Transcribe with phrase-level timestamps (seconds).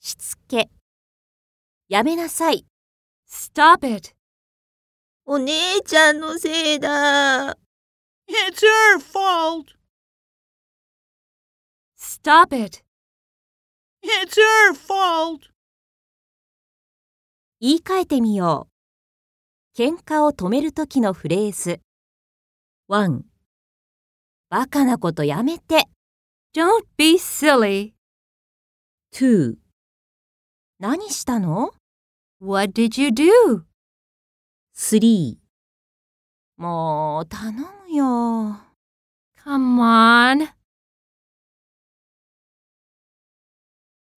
[0.00, 0.68] しつけ。
[1.88, 2.66] やめなさい。
[3.28, 4.14] Stop it.
[5.24, 7.50] お姉ちゃんのせいだ。
[7.50, 7.56] It's
[8.60, 9.66] her fault.
[11.96, 12.84] Stop it.
[14.02, 15.48] It's her fault.
[17.60, 18.68] 言い換えてみよ
[19.76, 19.80] う。
[19.80, 21.80] 喧嘩を止めるときのフレーズ。
[22.88, 23.33] 1
[24.54, 25.88] バカなことやめて。
[26.54, 27.92] Don't be silly.
[29.12, 29.56] 2
[30.78, 31.72] 何したの
[32.40, 33.64] What did you do?
[34.76, 35.38] 3
[36.56, 38.60] もう頼むよ。